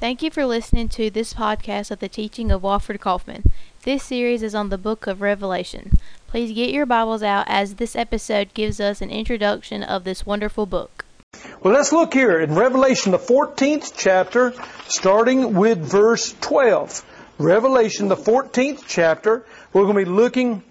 [0.00, 3.42] Thank you for listening to this podcast of the teaching of Walford Kaufman.
[3.82, 5.98] This series is on the book of Revelation.
[6.28, 10.66] Please get your Bibles out as this episode gives us an introduction of this wonderful
[10.66, 11.04] book.
[11.60, 14.54] Well, let's look here in Revelation, the 14th chapter,
[14.86, 17.04] starting with verse 12.
[17.38, 20.62] Revelation, the 14th chapter, we're going to be looking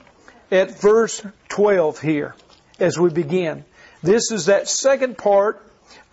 [0.51, 2.33] at verse 12 here
[2.79, 3.65] as we begin.
[4.01, 5.61] This is that second part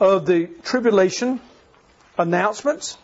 [0.01, 1.39] of the tribulation
[2.19, 2.99] announcements.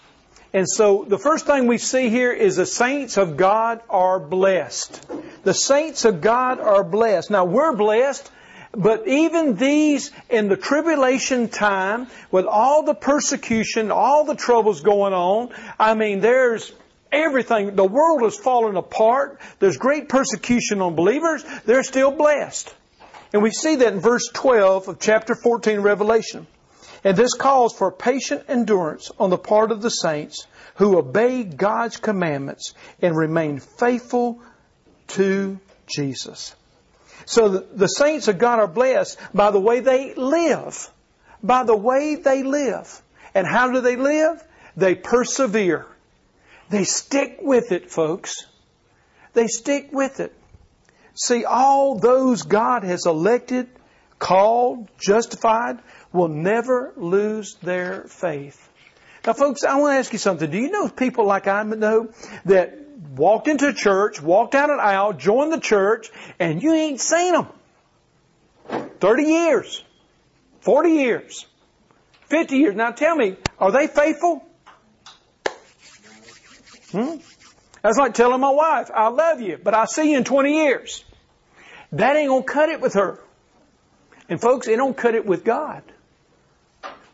[0.52, 5.06] And so the first thing we see here is the saints of God are blessed.
[5.44, 7.30] The saints of God are blessed.
[7.30, 8.28] Now we're blessed,
[8.72, 15.12] but even these in the tribulation time, with all the persecution, all the troubles going
[15.12, 16.72] on, I mean, there's
[17.12, 17.76] everything.
[17.76, 19.40] The world is falling apart.
[19.60, 21.44] There's great persecution on believers.
[21.64, 22.74] They're still blessed.
[23.32, 26.46] And we see that in verse 12 of chapter 14 Revelation.
[27.04, 30.46] And this calls for patient endurance on the part of the saints
[30.76, 34.40] who obey God's commandments and remain faithful
[35.08, 36.54] to Jesus.
[37.26, 40.90] So the, saints of God are blessed by the way they live.
[41.42, 43.02] By the way they live.
[43.34, 44.42] And how do they live?
[44.76, 45.86] They persevere.
[46.68, 48.46] They stick with it, folks.
[49.32, 50.34] They stick with it.
[51.14, 53.68] See, all those God has elected,
[54.18, 55.78] called, justified,
[56.12, 58.68] will never lose their faith.
[59.26, 60.50] Now, folks, I want to ask you something.
[60.50, 62.08] Do you know people like I know
[62.46, 62.78] that
[63.16, 67.48] walked into church, walked down an aisle, joined the church, and you ain't seen them?
[69.00, 69.84] 30 years,
[70.60, 71.46] 40 years,
[72.28, 72.74] 50 years.
[72.74, 74.44] Now tell me, are they faithful?
[76.92, 77.16] Hmm?
[77.82, 81.04] That's like telling my wife, I love you, but I'll see you in 20 years.
[81.92, 83.20] That ain't gonna cut it with her.
[84.28, 85.82] And folks, it don't cut it with God.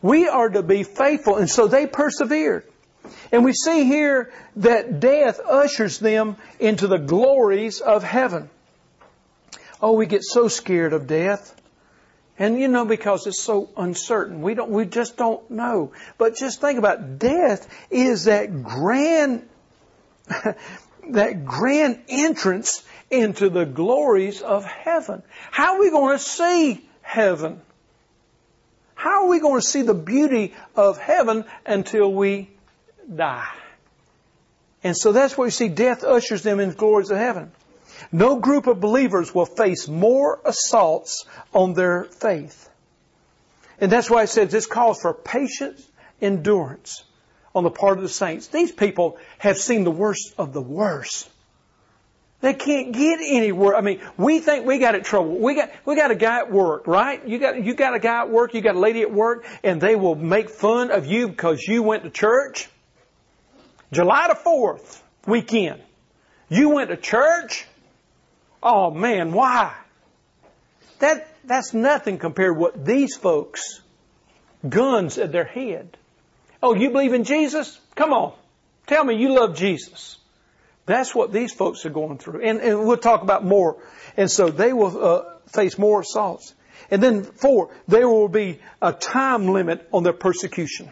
[0.06, 1.34] We are to be faithful.
[1.34, 2.62] And so they persevered.
[3.32, 8.48] And we see here that death ushers them into the glories of heaven.
[9.82, 11.60] Oh, we get so scared of death.
[12.38, 15.92] And you know, because it's so uncertain, we don't, we just don't know.
[16.18, 17.18] But just think about it.
[17.18, 19.48] death is that grand,
[21.10, 25.24] that grand entrance into the glories of heaven.
[25.50, 27.60] How are we going to see heaven?
[28.96, 32.50] How are we going to see the beauty of heaven until we
[33.14, 33.54] die?
[34.82, 37.52] And so that's where you see death ushers them into glories of heaven.
[38.10, 42.68] No group of believers will face more assaults on their faith.
[43.80, 45.78] And that's why it says this calls for patient
[46.20, 47.04] endurance
[47.54, 48.46] on the part of the saints.
[48.46, 51.28] These people have seen the worst of the worst.
[52.40, 53.76] They can't get anywhere.
[53.76, 55.38] I mean, we think we got in trouble.
[55.38, 57.26] We got, we got a guy at work, right?
[57.26, 59.80] You got, you got a guy at work, you got a lady at work, and
[59.80, 62.68] they will make fun of you because you went to church.
[63.90, 65.80] July the 4th weekend.
[66.48, 67.66] You went to church?
[68.62, 69.74] Oh man, why?
[70.98, 73.80] That, that's nothing compared to what these folks,
[74.68, 75.96] guns at their head.
[76.62, 77.78] Oh, you believe in Jesus?
[77.94, 78.34] Come on.
[78.86, 80.18] Tell me you love Jesus.
[80.86, 82.42] That's what these folks are going through.
[82.42, 83.76] And, and we'll talk about more.
[84.16, 86.54] And so they will uh, face more assaults.
[86.90, 90.90] And then four, there will be a time limit on their persecution.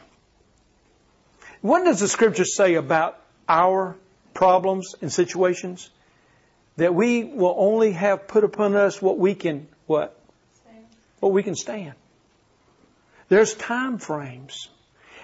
[1.60, 3.18] What does the scripture say about
[3.48, 3.96] our
[4.34, 5.88] problems and situations?
[6.76, 10.18] That we will only have put upon us what we can, what?
[10.64, 10.84] Stand.
[11.20, 11.94] What we can stand.
[13.28, 14.68] There's time frames.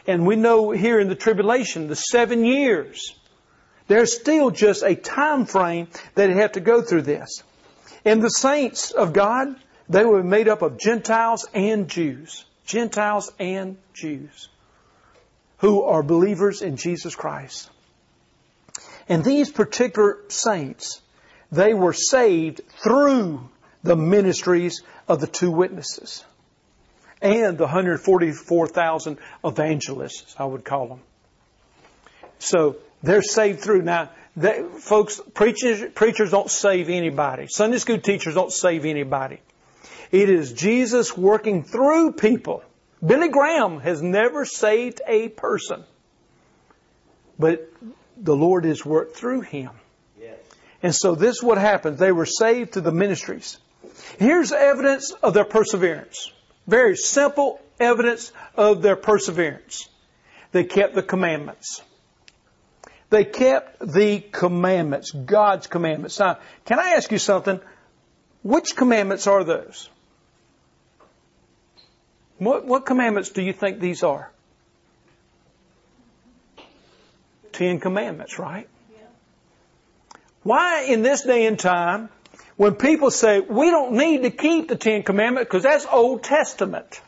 [0.06, 3.14] And we know here in the tribulation, the seven years,
[3.90, 7.42] there's still just a time frame that they have to go through this.
[8.04, 9.56] And the saints of God,
[9.88, 12.44] they were made up of Gentiles and Jews.
[12.64, 14.48] Gentiles and Jews
[15.58, 17.68] who are believers in Jesus Christ.
[19.08, 21.02] And these particular saints,
[21.50, 23.48] they were saved through
[23.82, 26.24] the ministries of the two witnesses
[27.20, 31.00] and the 144,000 evangelists, I would call them.
[32.38, 33.82] So they're saved through.
[33.82, 37.46] Now, they, folks, preachers, preachers don't save anybody.
[37.48, 39.40] Sunday school teachers don't save anybody.
[40.10, 42.62] It is Jesus working through people.
[43.04, 45.84] Billy Graham has never saved a person.
[47.38, 47.72] But
[48.16, 49.70] the Lord has worked through him.
[50.20, 50.36] Yes.
[50.82, 51.96] And so this is what happened.
[51.96, 53.58] They were saved through the ministries.
[54.18, 56.30] Here's evidence of their perseverance.
[56.66, 59.88] Very simple evidence of their perseverance.
[60.52, 61.82] They kept the commandments.
[63.10, 66.18] They kept the commandments, God's commandments.
[66.18, 67.60] Now, can I ask you something?
[68.42, 69.90] Which commandments are those?
[72.38, 74.30] What, what commandments do you think these are?
[77.52, 78.68] Ten Commandments, right?
[80.42, 82.08] Why in this day and time,
[82.56, 87.00] when people say, we don't need to keep the Ten Commandments because that's Old Testament.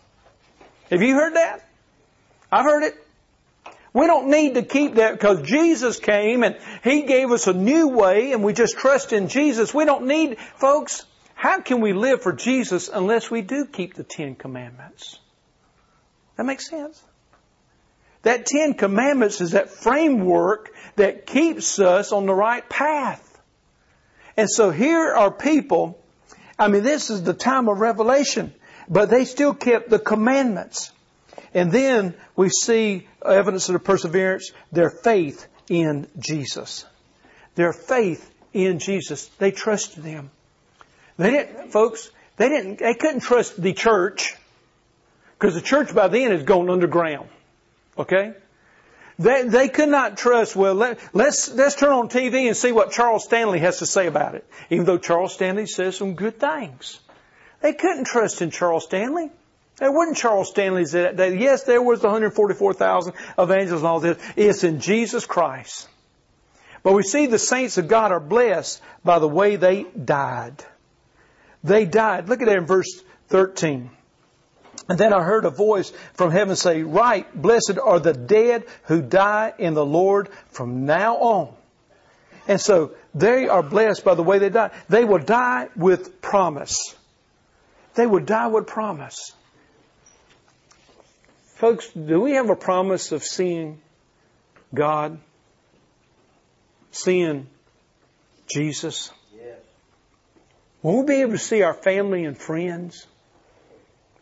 [0.91, 1.67] Have you heard that?
[2.51, 3.02] I've heard it.
[3.95, 7.89] We don't need to keep that because Jesus came and He gave us a new
[7.89, 9.75] way and we just trust in Jesus.
[9.75, 11.05] We don't need, folks,
[11.35, 15.19] how can we live for Jesus unless we do keep the Ten Commandments?
[16.37, 17.03] That makes sense?
[18.23, 23.29] That Ten Commandments is that framework that keeps us on the right path.
[24.37, 25.99] And so here are people,
[26.59, 28.55] I mean, this is the time of revelation,
[28.89, 30.93] but they still kept the commandments.
[31.55, 36.85] And then we see evidence of their perseverance, their faith in Jesus.
[37.55, 39.27] Their faith in Jesus.
[39.39, 40.31] They trusted Him.
[41.17, 44.35] They didn't, folks, they didn't, they couldn't trust the church
[45.39, 47.29] because the church by then has gone underground.
[47.99, 48.35] Okay?
[49.19, 52.93] They, they could not trust, well, let, let's, let's turn on TV and see what
[52.93, 54.47] Charles Stanley has to say about it.
[54.71, 56.99] Even though Charles Stanley says some good things.
[57.61, 59.31] They couldn't trust in Charles Stanley.
[59.77, 61.17] There wasn't Charles Stanley's that.
[61.19, 64.19] Yes, there was the 144,000 evangelists and all this.
[64.37, 65.89] It's in Jesus Christ.
[66.83, 70.65] But we see the saints of God are blessed by the way they died.
[71.65, 72.29] They died.
[72.29, 73.91] Look at that in verse 13.
[74.89, 79.01] And then I heard a voice from heaven say, Right, blessed are the dead who
[79.01, 81.55] die in the Lord from now on.
[82.49, 84.71] And so they are blessed by the way they die.
[84.89, 86.97] They will die with promise.
[87.95, 89.33] They will die with promise.
[91.63, 93.81] Folks, do we have a promise of seeing
[94.75, 95.21] God?
[96.91, 97.47] Seeing
[98.53, 99.13] Jesus?
[99.33, 99.59] Yes.
[100.83, 103.07] Will we be able to see our family and friends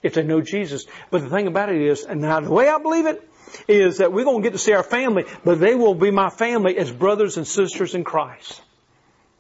[0.03, 0.85] if they know Jesus?
[1.11, 3.27] But the thing about it is, and now the way I believe it,
[3.67, 6.29] is that we're going to get to see our family, but they will be my
[6.29, 8.61] family as brothers and sisters in Christ.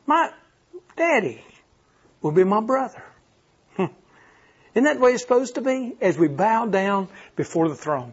[0.07, 0.31] My
[0.97, 1.45] daddy
[2.23, 3.05] will be my brother.
[4.75, 5.95] Isn't that the way it's supposed to be?
[6.01, 8.13] As we bow down before the throne.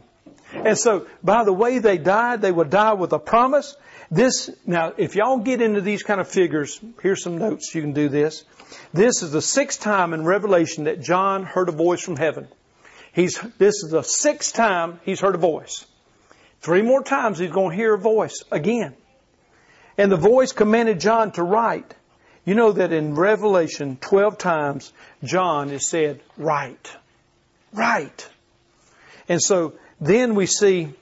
[0.54, 3.76] And so, by the way they died, they would die with a promise.
[4.10, 7.76] This, now, if y'all get into these kind of figures, here's some notes.
[7.76, 8.46] You can do this.
[8.94, 12.48] This is the sixth time in Revelation that John heard a voice from heaven.
[13.12, 15.86] He's, this is the sixth time he's heard a voice.
[16.62, 18.96] Three more times he's going to hear a voice again.
[19.98, 21.94] And the voice commanded John to write.
[22.48, 26.90] You know that in Revelation 12 times, John is said, write.
[27.74, 28.30] Write.
[29.28, 30.94] And so then we see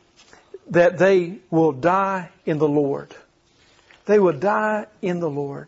[0.72, 3.14] that they will die in the Lord.
[4.06, 5.68] They will die in the Lord.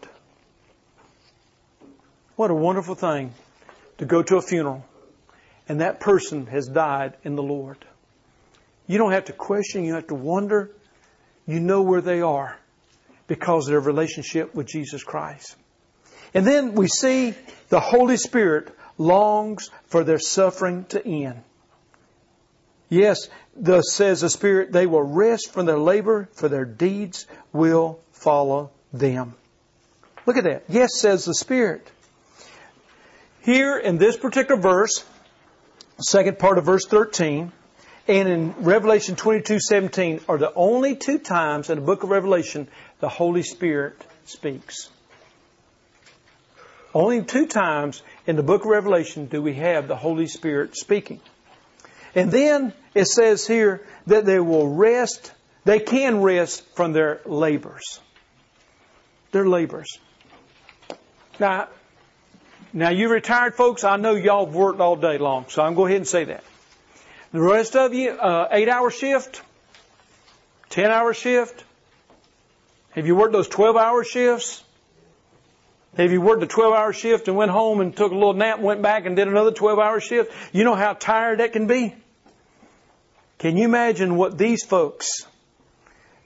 [2.37, 3.35] What a wonderful thing
[3.99, 4.83] to go to a funeral
[5.69, 7.77] and that person has died in the Lord.
[8.87, 10.71] You don't have to question, you have to wonder.
[11.45, 12.57] You know where they are
[13.27, 15.55] because of their relationship with Jesus Christ.
[16.37, 17.33] And then we see
[17.69, 18.69] the Holy Spirit
[18.99, 21.41] longs for their suffering to end.
[22.89, 27.99] Yes, thus says the Spirit, they will rest from their labor, for their deeds will
[28.11, 29.33] follow them.
[30.27, 30.65] Look at that.
[30.69, 31.89] Yes, says the Spirit.
[33.41, 35.03] Here in this particular verse,
[35.97, 37.51] second part of verse 13,
[38.07, 42.67] and in Revelation 22, 17 are the only two times in the book of Revelation
[42.99, 44.91] the Holy Spirit speaks.
[46.93, 51.19] Only two times in the book of Revelation do we have the Holy Spirit speaking.
[52.15, 55.31] And then it says here that they will rest,
[55.65, 57.99] they can rest from their labors.
[59.31, 59.99] Their labors.
[61.39, 61.67] Now,
[62.73, 65.75] now you retired folks, I know y'all have worked all day long, so I'm going
[65.75, 66.43] to go ahead and say that.
[67.33, 69.41] The rest of you, uh, eight hour shift,
[70.69, 71.63] ten hour shift.
[72.91, 74.63] Have you worked those 12 hour shifts?
[75.97, 78.59] Have you worked a 12 hour shift and went home and took a little nap,
[78.59, 80.31] went back and did another 12 hour shift?
[80.53, 81.95] You know how tired that can be?
[83.39, 85.25] Can you imagine what these folks,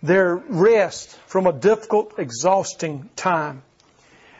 [0.04, 3.64] their rest from a difficult, exhausting time?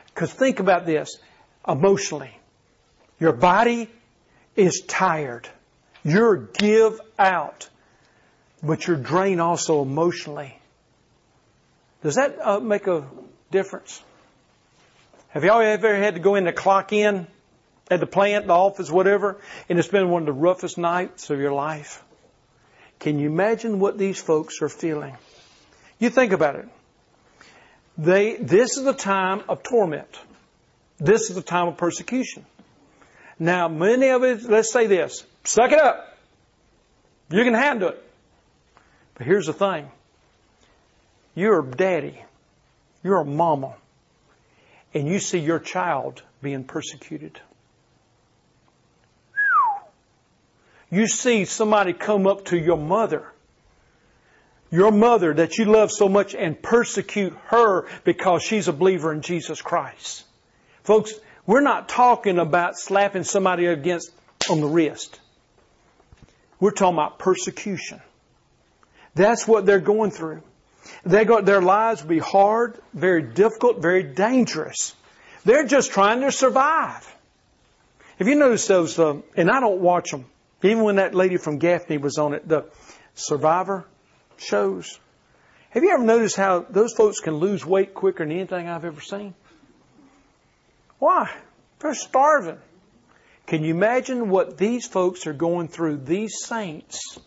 [0.08, 1.18] Because think about this
[1.66, 2.38] emotionally.
[3.18, 3.90] Your body
[4.58, 5.48] is tired.
[6.04, 7.70] You're give out,
[8.62, 10.58] but you're drained also emotionally.
[12.04, 13.06] Does that uh, make a
[13.50, 14.02] difference?
[15.32, 17.26] Have y'all ever had to go in to clock in
[17.90, 21.40] at the plant, the office, whatever, and it's been one of the roughest nights of
[21.40, 22.04] your life?
[23.00, 25.16] Can you imagine what these folks are feeling?
[26.00, 26.68] You think about it.
[27.98, 30.20] They, this is the time of torment.
[30.98, 32.46] This is the time of persecution.
[33.40, 36.18] Now, many of it, let's say this, suck it up.
[37.30, 38.04] You can handle it.
[39.16, 39.90] But here's the thing.
[41.36, 42.22] You're a daddy.
[43.02, 43.76] You're a mama.
[44.94, 47.40] And you see your child being persecuted.
[50.90, 53.26] You see somebody come up to your mother,
[54.70, 59.22] your mother that you love so much and persecute her because she's a believer in
[59.22, 60.26] Jesus Christ.
[60.84, 61.14] Folks,
[61.46, 64.12] we're not talking about slapping somebody against
[64.50, 65.20] on the wrist.
[66.60, 68.02] We're talking about persecution.
[69.16, 70.44] That's what they're going through.
[71.04, 74.96] They got their lives will be hard, very difficult, very dangerous.
[75.46, 77.08] They're just trying to survive.
[78.18, 78.98] Have you noticed those?
[79.00, 80.26] Uh, and I don't watch them.
[80.64, 82.66] Even when that lady from Gaffney was on it, the
[83.16, 83.86] Survivor
[84.38, 85.00] shows.
[85.72, 89.02] Have you ever noticed how those folks can lose weight quicker than anything I've ever
[89.02, 89.34] seen?
[91.00, 91.32] Why?
[91.80, 92.60] They're starving.
[93.48, 97.20] Can you imagine what these folks are going through, these saints?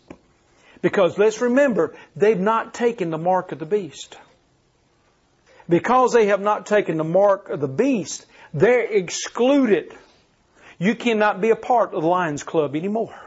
[0.85, 4.15] Because let's remember, they've not taken the mark of the beast.
[5.67, 8.23] Because they have not taken the mark of the beast,
[8.53, 9.97] they're excluded.
[10.77, 13.19] You cannot be a part of the Lions Club anymore.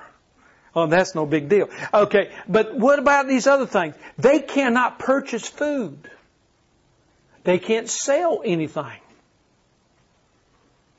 [0.73, 1.69] Oh, that's no big deal.
[1.93, 3.97] Okay, but what about these other things?
[4.19, 6.09] They cannot purchase food.
[7.43, 9.01] They can't sell anything.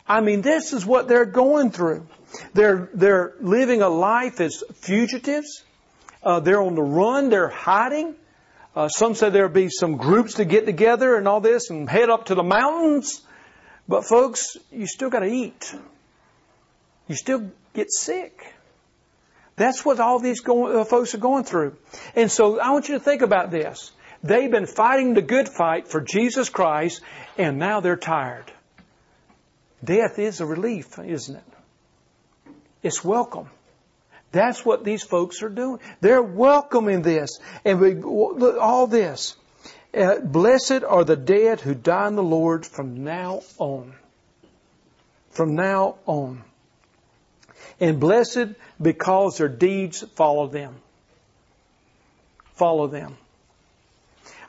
[0.05, 2.05] I mean, this is what they're going through.
[2.53, 5.63] They're, they're living a life as fugitives.
[6.21, 7.29] Uh, they're on the run.
[7.29, 8.15] They're hiding.
[8.75, 12.09] Uh, some say there'll be some groups to get together and all this and head
[12.09, 13.21] up to the mountains.
[13.87, 15.73] But folks, you still got to eat.
[17.07, 18.53] You still get sick.
[19.55, 21.75] That's what all these uh, folks are going through.
[22.15, 23.91] And so I want you to think about this.
[24.23, 27.01] They've been fighting the good fight for Jesus Christ,
[27.37, 28.51] and now they're tired.
[29.83, 31.43] Death is a relief, isn't it?
[32.83, 33.49] It's welcome.
[34.31, 35.79] That's what these folks are doing.
[36.01, 37.39] They're welcoming this.
[37.65, 39.35] And we, all this.
[39.93, 43.93] Uh, blessed are the dead who die in the Lord from now on.
[45.31, 46.43] From now on.
[47.79, 50.75] And blessed because their deeds follow them.
[52.53, 53.17] Follow them.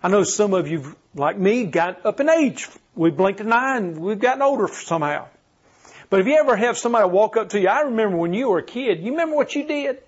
[0.02, 2.68] I know some of you, like me, got up in age.
[2.94, 5.28] We blinked an eye and we've gotten older somehow.
[6.10, 8.58] But if you ever have somebody walk up to you, I remember when you were
[8.58, 10.02] a kid, you remember what you did?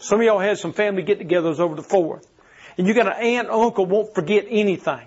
[0.00, 2.26] Some of y'all had some family get-togethers over the fourth.
[2.76, 5.06] And you got an aunt, uncle won't forget anything.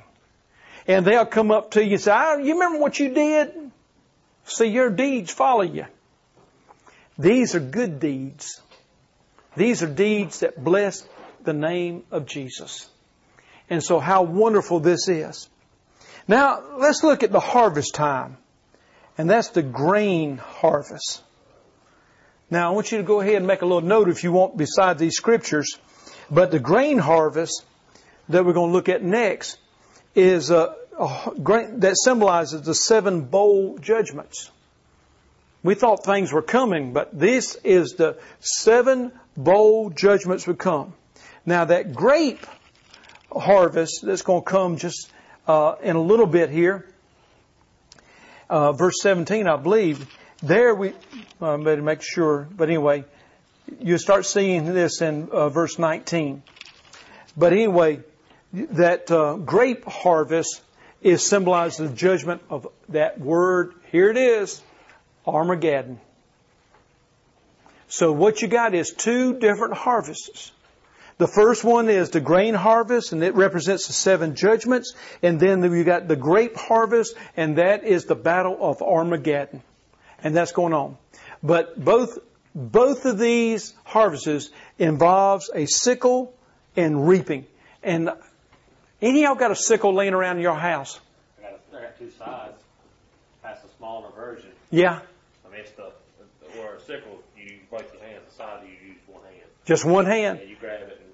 [0.88, 3.54] And they'll come up to you and say, you remember what you did?
[4.46, 5.86] See, your deeds follow you.
[7.20, 8.62] These are good deeds.
[9.58, 11.06] These are deeds that bless
[11.44, 12.90] the name of Jesus.
[13.70, 15.50] And so how wonderful this is.
[16.30, 18.38] Now, let's look at the harvest time
[19.18, 21.24] and that's the grain harvest.
[22.50, 24.56] Now, I want you to go ahead and make a little note if you want
[24.56, 25.78] beside these scriptures.
[26.30, 27.64] But the grain harvest
[28.30, 29.58] that we're going to look at next
[30.16, 34.50] is a, a grain that symbolizes the seven bowl judgments.
[35.64, 40.94] We thought things were coming, but this is the seven bowl judgments would come.
[41.46, 42.46] Now, that grape
[43.32, 45.12] harvest that's going to come just
[45.48, 46.86] uh, in a little bit here
[48.50, 50.08] uh, verse 17, I believe.
[50.42, 50.94] There we,
[51.42, 53.06] uh, better make sure, but anyway,
[53.80, 56.44] you start seeing this in uh, verse 19.
[57.36, 58.02] But anyway,
[58.54, 60.62] that uh, grape harvest
[61.02, 63.74] is symbolized the judgment of that word.
[63.92, 64.62] Here it is,
[65.26, 66.00] Armageddon.
[67.88, 70.52] So what you got is two different harvests.
[71.18, 74.94] The first one is the grain harvest, and it represents the seven judgments.
[75.24, 79.64] And then you got the grape harvest, and that is the battle of Armageddon.
[80.24, 80.98] And that's going on.
[81.42, 82.20] But both,
[82.54, 86.36] both of these harvests involves a sickle
[86.76, 87.48] and reaping.
[87.82, 88.12] And
[89.02, 91.00] any of y'all got a sickle laying around in your house?
[91.40, 92.62] I got, a, I got two sides.
[93.42, 94.52] That's the smaller version.
[94.70, 95.00] Yeah.
[95.46, 95.92] I mean, it's the,
[96.60, 99.46] or a sickle, you break the hand, the side you use one hand.
[99.66, 100.40] Just one hand?
[100.42, 101.07] Yeah, you grab it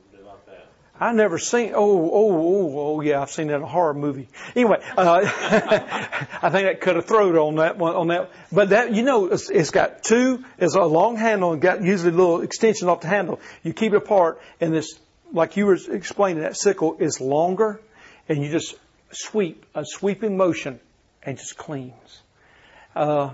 [0.99, 1.73] I never seen.
[1.75, 3.21] Oh, oh, oh, oh, yeah.
[3.21, 4.27] I've seen that in a horror movie.
[4.55, 5.21] Anyway, uh,
[6.41, 7.95] I think that cut a throat on that one.
[7.95, 10.45] On that, but that you know, it's, it's got two.
[10.59, 13.39] It's a long handle and got usually a little extension off the handle.
[13.63, 14.99] You keep it apart, and this,
[15.31, 17.81] like you were explaining, that sickle is longer,
[18.29, 18.75] and you just
[19.11, 20.79] sweep a sweeping motion,
[21.23, 22.21] and just cleans.
[22.95, 23.31] Uh,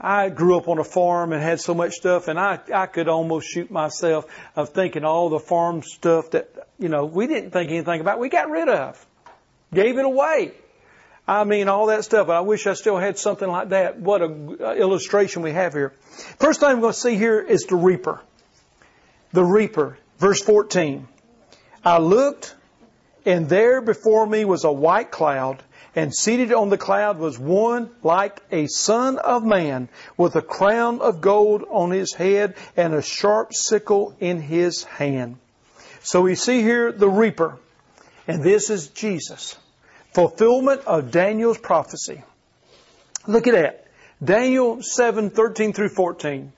[0.00, 3.08] I grew up on a farm and had so much stuff, and I I could
[3.08, 7.70] almost shoot myself of thinking all the farm stuff that you know we didn't think
[7.70, 8.18] anything about.
[8.18, 9.06] We got rid of,
[9.72, 10.52] gave it away.
[11.26, 12.28] I mean, all that stuff.
[12.28, 13.98] I wish I still had something like that.
[13.98, 15.94] What a uh, illustration we have here.
[16.38, 18.20] First thing I'm going to see here is the reaper.
[19.32, 21.08] The reaper, verse 14.
[21.82, 22.54] I looked,
[23.24, 25.62] And there before me was a white cloud,
[25.94, 31.00] and seated on the cloud was one like a son of man, with a crown
[31.00, 35.36] of gold on his head and a sharp sickle in his hand.
[36.02, 37.58] So we see here the reaper,
[38.26, 39.56] and this is Jesus.
[40.12, 42.22] Fulfillment of Daniel's prophecy.
[43.26, 43.86] Look at that.
[44.22, 46.52] Daniel 7, 13 through 14.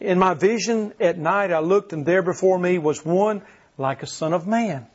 [0.00, 3.42] In my vision at night I looked and there before me was one
[3.78, 4.86] like a son of man,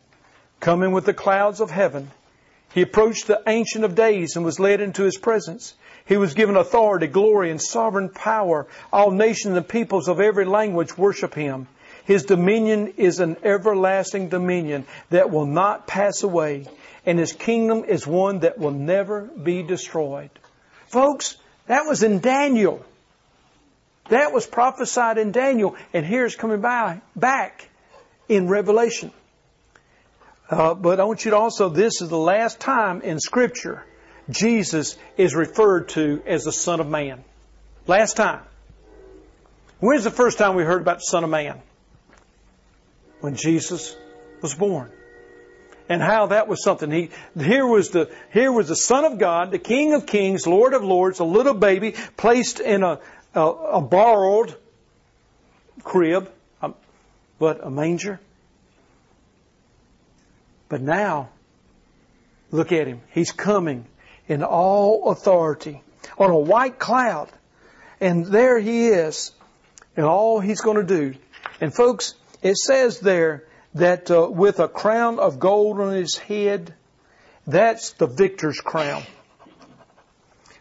[0.60, 2.10] coming with the clouds of heaven.
[2.74, 5.74] He approached the Ancient of Days and was led into his presence.
[6.06, 8.68] He was given authority, glory, and sovereign power.
[8.92, 11.68] All nations and peoples of every language worship him.
[12.06, 16.68] His dominion is an everlasting dominion that will not pass away,
[17.06, 20.32] and his kingdom is one that will never be destroyed.
[20.88, 21.38] Folks,
[21.68, 22.84] that was in Daniel.
[24.10, 27.70] That was prophesied in Daniel, and here's coming by, back
[28.28, 29.12] in Revelation.
[30.52, 33.86] Uh, but I want you to also, this is the last time in Scripture
[34.30, 37.24] Jesus is referred to as the Son of Man.
[37.88, 38.42] Last time.
[39.80, 41.62] When's the first time we heard about the Son of Man?
[43.22, 43.96] When Jesus
[44.42, 44.92] was born.
[45.88, 46.92] And how that was something.
[46.92, 50.74] He, here was the, here was the Son of God, the King of Kings, Lord
[50.74, 53.00] of Lords, a little baby placed in a,
[53.34, 54.56] a, a borrowed
[55.84, 56.30] crib,
[56.62, 56.76] um,
[57.40, 58.20] but a manger.
[60.72, 61.32] But now,
[62.50, 63.02] look at him.
[63.10, 63.86] He's coming
[64.30, 65.84] in all authority
[66.18, 67.30] on a white cloud.
[68.00, 69.34] And there he is
[69.98, 71.16] and all he's going to do.
[71.60, 73.44] And folks, it says there
[73.76, 76.74] that uh, with a crown of gold on his head,
[77.46, 79.04] that's the victor's crown.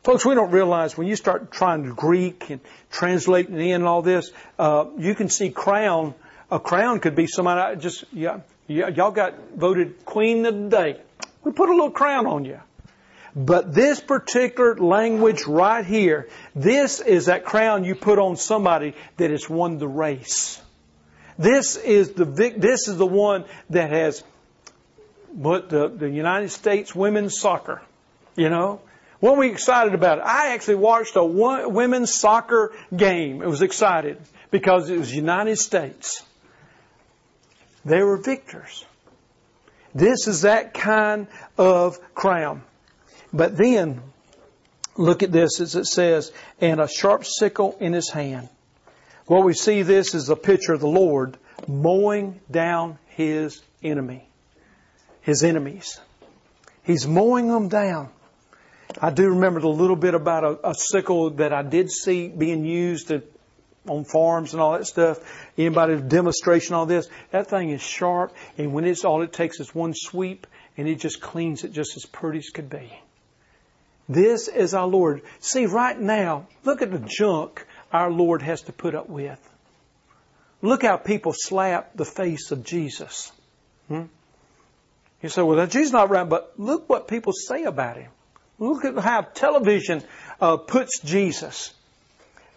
[0.03, 4.33] Folks, we don't realize when you start trying to Greek and translating in all this,
[4.59, 6.15] uh, you can see crown.
[6.51, 11.01] A crown could be somebody I just yeah, y'all got voted queen of the day.
[11.45, 12.61] We put a little crown on you.
[13.35, 19.31] But this particular language right here, this is that crown you put on somebody that
[19.31, 20.61] has won the race.
[21.39, 24.23] This is the this is the one that has
[25.33, 27.81] what the, the United States women's soccer.
[28.37, 28.81] You know,
[29.21, 30.25] were we excited about it?
[30.25, 33.43] I actually watched a women's soccer game.
[33.43, 34.19] It was excited
[34.51, 36.25] because it was United States.
[37.85, 38.85] They were victors.
[39.95, 41.27] This is that kind
[41.59, 42.63] of crown.
[43.33, 44.03] But then,
[44.97, 48.49] look at this as it says, and a sharp sickle in his hand.
[49.27, 51.37] What we see this is a picture of the Lord
[51.69, 54.29] mowing down his enemy,
[55.23, 56.01] his enemies.
[56.83, 58.11] He's mowing them down.
[59.01, 62.65] I do remember a little bit about a, a sickle that I did see being
[62.65, 63.23] used to
[63.91, 65.19] on farms and all that stuff.
[65.59, 67.09] Anybody demonstration on this?
[67.33, 70.97] That thing is sharp, and when it's all it takes is one sweep, and it
[70.97, 72.93] just cleans it just as pretty as could be.
[74.09, 75.23] This is our Lord.
[75.41, 79.39] See, right now, look at the junk our Lord has to put up with.
[80.63, 83.33] Look how people slap the face of Jesus.
[83.89, 84.05] Hmm?
[85.23, 88.11] You say, well, Jesus not right, but look what people say about him.
[88.59, 90.03] Look at how television
[90.41, 91.73] uh, puts Jesus.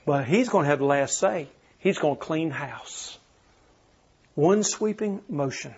[0.06, 1.48] But he's going to have the last say.
[1.80, 3.18] He's going to clean house.
[4.36, 5.74] One sweeping motion.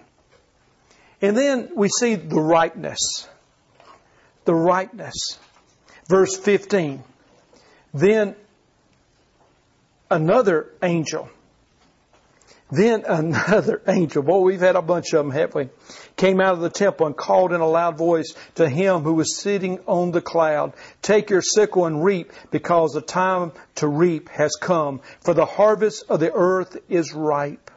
[1.22, 3.28] And then we see the rightness.
[4.46, 5.40] The rightness.
[6.08, 7.04] Verse 15.
[7.94, 8.36] Then
[10.10, 11.30] another angel
[12.76, 15.70] then another angel, boy, we've had a bunch of them, haven't we?
[16.16, 19.38] Came out of the temple and called in a loud voice to him who was
[19.38, 24.56] sitting on the cloud, take your sickle and reap because the time to reap has
[24.56, 27.72] come, for the harvest of the earth is ripe.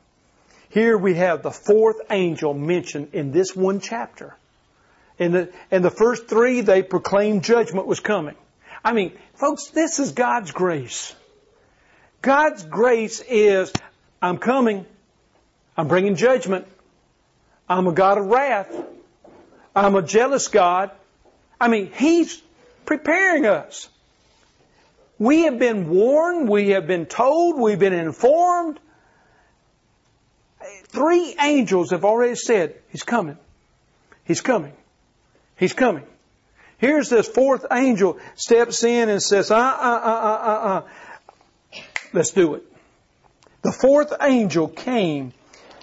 [0.70, 4.36] Here we have the fourth angel mentioned in this one chapter.
[5.18, 8.36] In the, in the first three, they proclaimed judgment was coming.
[8.84, 11.14] I mean, folks, this is God's grace.
[12.22, 13.72] God's grace is
[14.20, 14.86] I'm coming.
[15.76, 16.66] I'm bringing judgment.
[17.68, 18.74] I'm a God of wrath.
[19.74, 20.90] I'm a jealous God.
[21.60, 22.42] I mean, He's
[22.84, 23.88] preparing us.
[25.18, 26.48] We have been warned.
[26.48, 27.60] We have been told.
[27.60, 28.78] We've been informed.
[30.88, 33.36] Three angels have already said, He's coming.
[34.24, 34.72] He's coming.
[35.56, 36.04] He's coming.
[36.78, 41.80] Here's this fourth angel steps in and says, uh, uh, uh, uh, uh, uh.
[42.12, 42.67] Let's do it.
[43.62, 45.32] The fourth angel came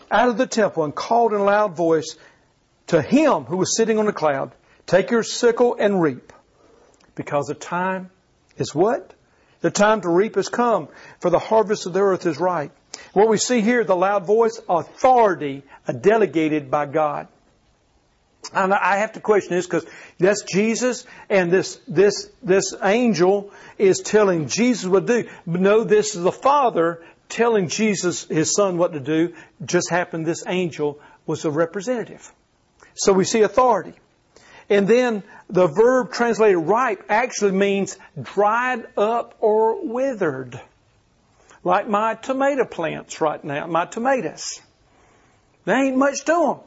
[0.10, 2.16] out of the temple and called in a loud voice
[2.88, 4.52] to him who was sitting on the cloud,
[4.86, 6.32] Take your sickle and reap,
[7.16, 8.12] because the time
[8.58, 9.14] is what?
[9.62, 12.72] The time to reap has come, for the harvest of the earth is ripe.
[13.14, 17.28] What we see here, the loud voice, authority uh, delegated by God.
[18.54, 19.88] And I have to question this because
[20.20, 25.30] that's Jesus, and this this this angel is telling Jesus what to do.
[25.48, 29.34] But no, this is the Father telling Jesus, his Son, what to do.
[29.64, 32.32] Just happened this angel was a representative.
[32.96, 33.94] So we see authority.
[34.70, 40.60] And then the verb translated ripe actually means dried up or withered.
[41.64, 44.60] Like my tomato plants right now, my tomatoes.
[45.66, 46.60] They ain't much to them.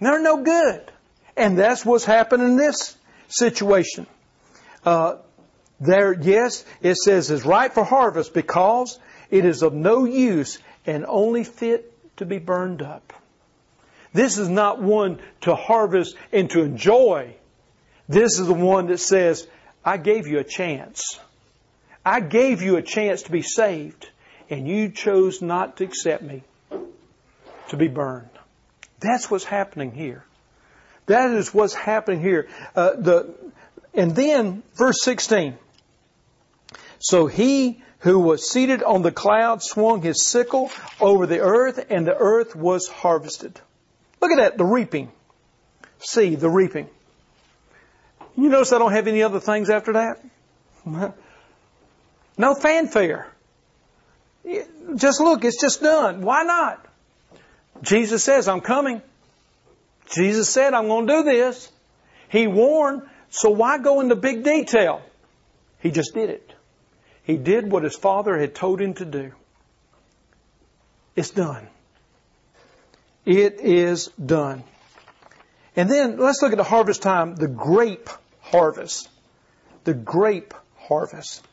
[0.00, 0.92] They're no good.
[1.36, 2.96] And that's what's happening in this
[3.28, 4.06] situation.
[4.84, 5.16] Uh,
[5.80, 8.98] there, yes, it says is ripe for harvest because
[9.30, 13.12] it is of no use and only fit to be burned up.
[14.12, 17.34] This is not one to harvest and to enjoy.
[18.08, 19.46] This is the one that says,
[19.84, 21.20] I gave you a chance.
[22.04, 24.08] I gave you a chance to be saved,
[24.48, 26.42] and you chose not to accept me
[27.68, 28.30] to be burned.
[29.00, 30.24] That's what's happening here.
[31.06, 32.48] That is what's happening here.
[32.74, 33.34] Uh, the,
[33.94, 35.56] and then, verse 16.
[36.98, 42.06] So he who was seated on the cloud swung his sickle over the earth, and
[42.06, 43.60] the earth was harvested.
[44.20, 45.10] Look at that, the reaping.
[45.98, 46.88] See, the reaping.
[48.36, 51.14] You notice I don't have any other things after that?
[52.40, 53.26] No fanfare.
[54.94, 56.22] Just look, it's just done.
[56.22, 56.86] Why not?
[57.82, 59.02] Jesus says, I'm coming.
[60.14, 61.70] Jesus said, I'm going to do this.
[62.28, 65.02] He warned, so why go into big detail?
[65.80, 66.54] He just did it.
[67.28, 69.32] He did what his father had told him to do.
[71.14, 71.68] It's done.
[73.26, 74.64] It is done.
[75.76, 78.08] And then let's look at the harvest time, the grape
[78.40, 79.10] harvest.
[79.84, 81.46] The grape harvest.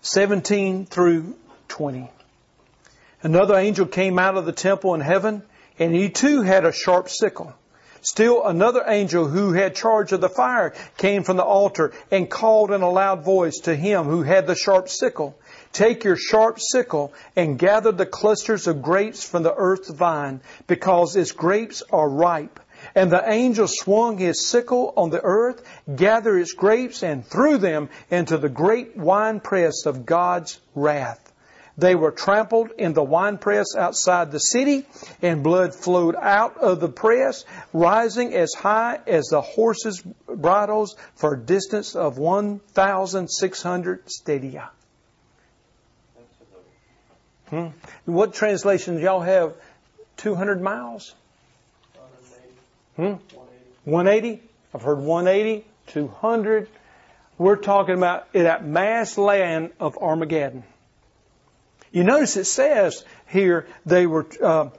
[0.00, 1.36] 17 through
[1.68, 2.10] 20.
[3.22, 5.42] Another angel came out of the temple in heaven,
[5.78, 7.52] and he too had a sharp sickle.
[8.02, 12.70] Still another angel who had charge of the fire came from the altar and called
[12.70, 15.36] in a loud voice to him who had the sharp sickle,
[15.72, 21.16] Take your sharp sickle and gather the clusters of grapes from the earth's vine, because
[21.16, 22.60] its grapes are ripe.
[22.94, 25.62] And the angel swung his sickle on the earth,
[25.94, 31.27] gathered its grapes, and threw them into the great winepress of God's wrath.
[31.78, 34.84] They were trampled in the winepress outside the city,
[35.22, 41.34] and blood flowed out of the press, rising as high as the horses' bridles for
[41.34, 44.70] a distance of 1,600 stadia.
[47.46, 47.68] Hmm.
[48.06, 49.54] What translation do y'all have?
[50.16, 51.14] 200 miles?
[52.96, 53.14] Hmm?
[53.84, 54.42] 180.
[54.74, 56.68] I've heard 180, 200.
[57.38, 60.64] We're talking about that mass land of Armageddon.
[61.92, 64.70] You notice it says here they were uh,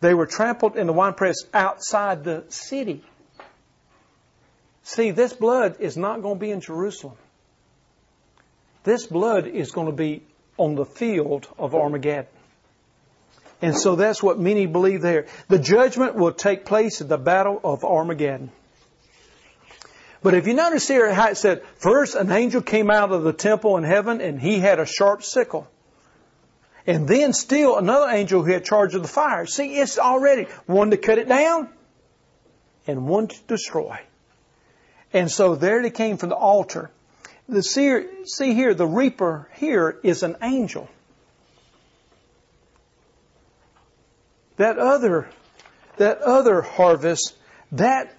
[0.00, 3.04] they were trampled in the winepress outside the city.
[4.82, 7.16] See, this blood is not going to be in Jerusalem.
[8.82, 10.22] This blood is going to be
[10.56, 12.26] on the field of Armageddon.
[13.60, 15.26] And so that's what many believe there.
[15.46, 18.50] The judgment will take place at the battle of Armageddon.
[20.20, 23.32] But if you notice here how it said, first an angel came out of the
[23.32, 25.68] temple in heaven and he had a sharp sickle.
[26.86, 29.46] And then still another angel who had charge of the fire.
[29.46, 31.68] See, it's already one to cut it down
[32.86, 34.00] and one to destroy.
[35.12, 36.90] And so there they came from the altar.
[37.48, 40.88] The see, see here, the reaper here is an angel.
[44.56, 45.28] That other,
[45.96, 47.34] that other harvest,
[47.72, 48.14] that,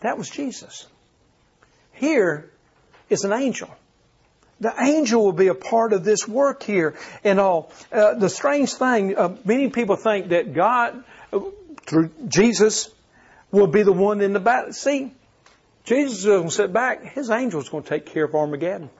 [0.00, 0.86] that was Jesus.
[1.92, 2.50] Here
[3.08, 3.70] is an angel.
[4.60, 7.72] The angel will be a part of this work here and all.
[7.92, 11.40] Uh, the strange thing, uh, many people think that God, uh,
[11.86, 12.90] through Jesus,
[13.50, 14.72] will be the one in the battle.
[14.72, 15.12] See,
[15.84, 17.02] Jesus is going to sit back.
[17.14, 18.90] His angel is going to take care of Armageddon.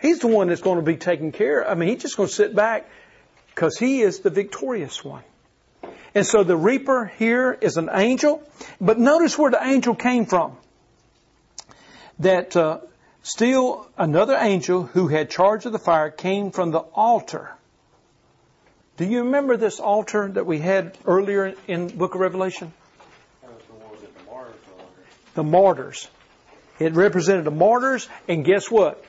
[0.00, 1.70] He's the one that's going to be taken care of.
[1.70, 2.88] I mean, he's just going to sit back
[3.54, 5.22] because he is the victorious one.
[6.14, 8.42] And so the reaper here is an angel,
[8.80, 10.56] but notice where the angel came from.
[12.18, 12.80] That uh,
[13.24, 17.50] still another angel who had charge of the fire came from the altar.
[18.96, 22.72] Do you remember this altar that we had earlier in the book of Revelation?
[25.34, 26.08] The martyrs.
[26.78, 29.04] It represented the martyrs, and guess what?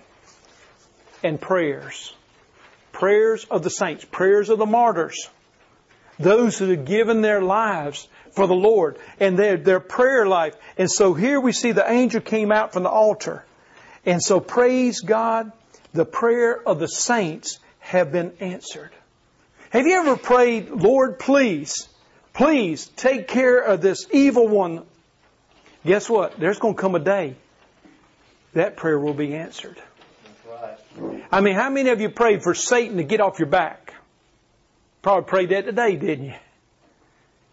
[1.24, 2.16] And prayers
[2.96, 5.30] prayers of the saints, prayers of the martyrs,
[6.18, 10.56] those who have given their lives for the Lord and their, their prayer life.
[10.78, 13.44] And so here we see the angel came out from the altar.
[14.06, 15.52] And so praise God,
[15.94, 18.92] the prayer of the saints have been answered.
[19.72, 21.90] Have you ever prayed, Lord, please,
[22.34, 24.86] please take care of this evil one?
[25.86, 26.40] Guess what?
[26.40, 27.36] There's going to come a day
[28.54, 29.82] that prayer will be answered.
[30.48, 31.24] Right.
[31.32, 33.94] I mean, how many of you prayed for Satan to get off your back?
[35.02, 36.34] Probably prayed that today, didn't you?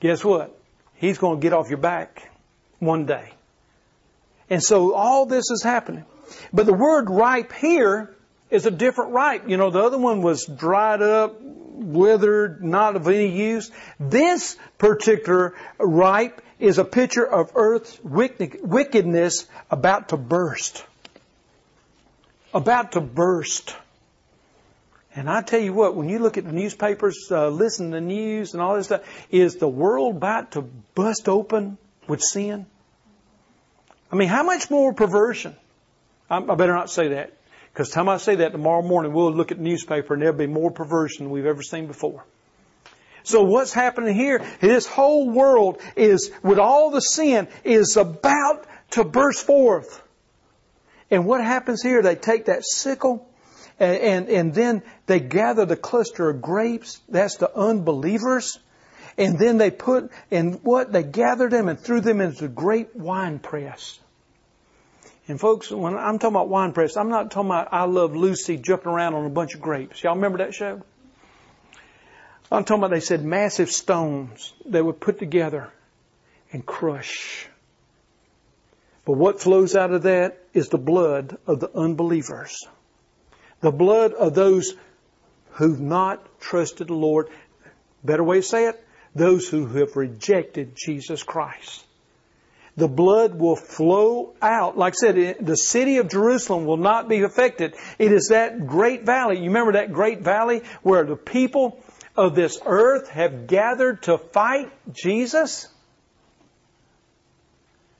[0.01, 0.59] Guess what?
[0.95, 2.31] He's going to get off your back
[2.79, 3.33] one day.
[4.53, 6.05] And so all this is happening.
[6.53, 8.15] But the word ripe here
[8.51, 9.49] is a different ripe.
[9.49, 13.71] You know, the other one was dried up, withered, not of any use.
[13.99, 20.85] This particular ripe is a picture of earth's wickedness about to burst.
[22.53, 23.75] About to burst.
[25.17, 28.01] And I tell you what, when you look at the newspapers, uh, listen to the
[28.03, 30.61] news and all this stuff, is the world about to
[30.95, 32.67] bust open with sin?
[34.13, 35.57] I mean, how much more perversion?
[36.29, 37.33] I, better not say that.
[37.73, 40.47] Because time I say that tomorrow morning, we'll look at the newspaper and there'll be
[40.47, 42.23] more perversion than we've ever seen before.
[43.23, 44.45] So what's happening here?
[44.61, 50.03] This whole world is, with all the sin, is about to burst forth.
[51.11, 52.03] And what happens here?
[52.03, 53.27] They take that sickle
[53.79, 57.01] and, and, and then they gather the cluster of grapes.
[57.09, 58.59] That's the unbelievers.
[59.17, 60.93] And then they put, and what?
[60.93, 63.99] They gathered them and threw them into the great wine press.
[65.29, 68.57] And folks, when I'm talking about wine press, I'm not talking about I Love Lucy
[68.57, 70.03] jumping around on a bunch of grapes.
[70.03, 70.83] Y'all remember that show?
[72.51, 75.73] I'm talking about they said massive stones they were put together
[76.53, 77.47] and crush.
[79.05, 82.67] But what flows out of that is the blood of the unbelievers.
[83.61, 84.75] The blood of those
[85.53, 87.29] who've not trusted the Lord.
[88.05, 91.85] Better way to say it, those who have rejected Jesus Christ.
[92.77, 94.79] The blood will flow out.
[94.79, 97.75] Like I said, the city of Jerusalem will not be affected.
[97.99, 99.39] It is that great valley.
[99.39, 101.83] You remember that great valley where the people
[102.17, 105.69] of this earth have gathered to fight Jesus?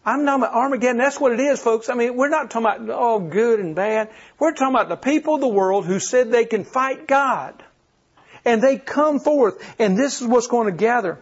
[0.05, 0.99] I'm not Armageddon.
[0.99, 1.89] That's what it is, folks.
[1.89, 4.11] I mean, we're not talking about all oh, good and bad.
[4.39, 7.63] We're talking about the people of the world who said they can fight God.
[8.45, 11.21] And they come forth, and this is what's going to gather.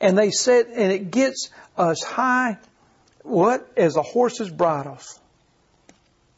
[0.00, 2.58] And they said, and it gets as high,
[3.22, 3.68] what?
[3.76, 5.18] As a horse's bridles.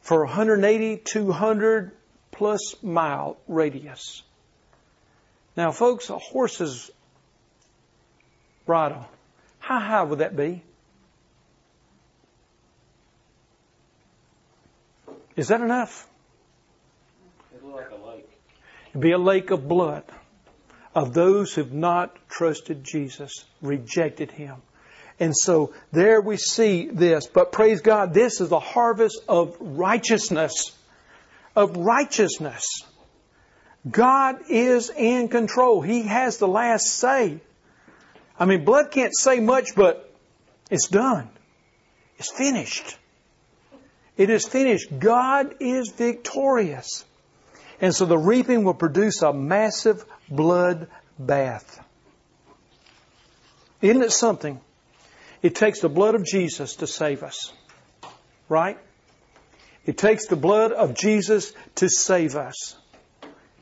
[0.00, 1.92] For 180, 200
[2.30, 4.22] plus mile radius.
[5.56, 6.90] Now, folks, a horse's
[8.66, 9.06] bridle,
[9.58, 10.62] how high would that be?
[15.34, 16.08] Is that enough?
[17.54, 18.30] It looked like a lake.
[18.90, 20.04] It'd be a lake of blood
[20.96, 24.56] of those who've not trusted Jesus, rejected Him.
[25.20, 27.26] And so there we see this.
[27.26, 30.72] But praise God, this is the harvest of righteousness.
[31.54, 32.64] Of righteousness.
[33.88, 35.82] God is in control.
[35.82, 37.40] He has the last say.
[38.38, 40.10] I mean, blood can't say much, but
[40.70, 41.28] it's done.
[42.18, 42.96] It's finished.
[44.16, 44.98] It is finished.
[44.98, 47.04] God is victorious.
[47.82, 51.82] And so the reaping will produce a massive blood bath.
[53.80, 54.60] Isn't it something?
[55.42, 57.52] It takes the blood of Jesus to save us.
[58.48, 58.78] Right?
[59.84, 62.76] It takes the blood of Jesus to save us.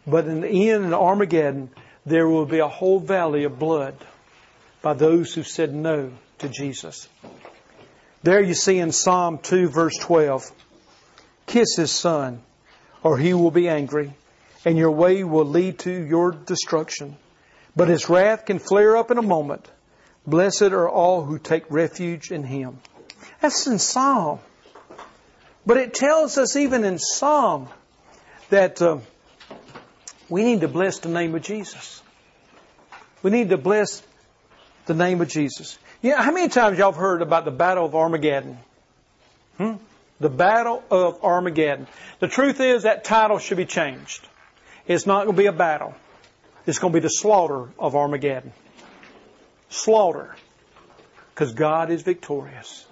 [0.07, 1.70] But in the end, in Armageddon,
[2.07, 3.96] there will be a whole valley of blood
[4.83, 7.09] by those who said no to Jesus.
[8.22, 10.50] There you see in Psalm 2 verse 12,
[11.46, 12.42] kiss his son
[13.03, 14.14] or he will be angry
[14.64, 17.16] and your way will lead to your destruction.
[17.77, 19.68] But his wrath can flare up in a moment.
[20.27, 22.79] Blessed are all who take refuge in him.
[23.40, 24.38] That's in Psalm.
[25.66, 27.68] But it tells us even in Psalm
[28.50, 28.98] that uh,
[30.29, 32.03] we need to bless the name of Jesus.
[33.22, 34.03] We need to bless
[34.87, 35.79] the name of Jesus.
[36.03, 38.59] Know, how many times y'all have heard about the Battle of Armageddon?
[39.57, 39.74] Hmm?
[40.20, 41.87] The Battle of Armageddon.
[42.20, 44.27] The truth is that title should be changed.
[44.86, 45.94] It's not going to be a battle.
[46.66, 48.52] It's going to be the slaughter of Armageddon.
[49.68, 50.34] Slaughter.
[51.34, 52.86] Because God is victorious.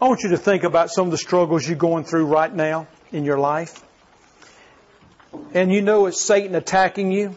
[0.00, 2.86] I want you to think about some of the struggles you're going through right now
[3.12, 3.82] in your life.
[5.54, 7.34] And you know it's Satan attacking you.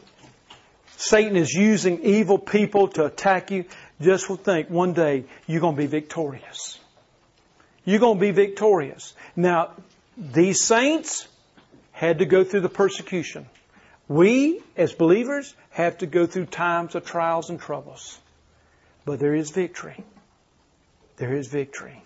[0.98, 3.64] Satan is using evil people to attack you.
[4.02, 6.78] Just think one day you're going to be victorious.
[7.86, 9.14] You're going to be victorious.
[9.38, 9.72] Now,
[10.18, 11.29] these saints
[12.00, 13.46] had to go through the persecution.
[14.08, 18.18] We, as believers, have to go through times of trials and troubles.
[19.04, 20.02] But there is victory.
[21.18, 22.02] There is victory.